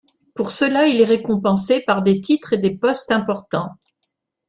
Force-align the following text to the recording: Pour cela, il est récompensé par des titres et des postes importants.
Pour 0.33 0.49
cela, 0.51 0.87
il 0.87 0.99
est 0.99 1.05
récompensé 1.05 1.79
par 1.81 2.01
des 2.01 2.21
titres 2.21 2.53
et 2.53 2.57
des 2.57 2.73
postes 2.75 3.11
importants. 3.11 3.69